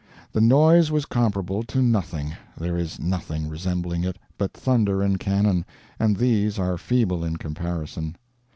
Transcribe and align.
The 0.31 0.41
noise 0.41 0.89
was 0.89 1.05
comparable 1.05 1.61
to 1.61 1.79
nothing; 1.79 2.33
there 2.59 2.75
is 2.75 2.99
nothing 2.99 3.47
resembling 3.47 4.03
it 4.03 4.17
but 4.35 4.51
thunder 4.55 5.03
and 5.03 5.19
cannon, 5.19 5.63
and 5.99 6.17
these 6.17 6.57
are 6.57 6.75
feeble 6.75 7.23
in 7.23 7.37
comparison. 7.37 8.15